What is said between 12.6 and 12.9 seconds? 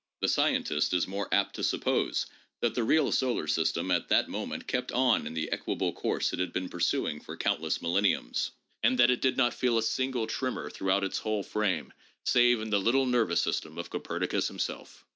in the